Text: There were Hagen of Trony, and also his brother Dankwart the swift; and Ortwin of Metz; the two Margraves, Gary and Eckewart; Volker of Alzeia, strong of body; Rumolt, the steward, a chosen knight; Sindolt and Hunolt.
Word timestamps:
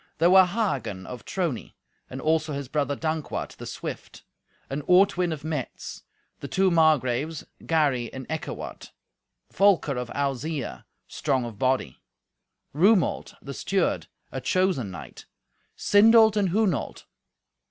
There 0.17 0.31
were 0.31 0.45
Hagen 0.45 1.05
of 1.05 1.25
Trony, 1.25 1.75
and 2.09 2.19
also 2.19 2.53
his 2.53 2.67
brother 2.67 2.95
Dankwart 2.95 3.49
the 3.57 3.67
swift; 3.67 4.23
and 4.67 4.81
Ortwin 4.87 5.31
of 5.31 5.43
Metz; 5.43 6.01
the 6.39 6.47
two 6.47 6.71
Margraves, 6.71 7.43
Gary 7.67 8.11
and 8.11 8.25
Eckewart; 8.27 8.93
Volker 9.53 9.97
of 9.97 10.09
Alzeia, 10.15 10.85
strong 11.07 11.45
of 11.45 11.59
body; 11.59 12.01
Rumolt, 12.73 13.35
the 13.43 13.53
steward, 13.53 14.07
a 14.31 14.41
chosen 14.41 14.89
knight; 14.89 15.27
Sindolt 15.77 16.35
and 16.35 16.49
Hunolt. 16.49 17.03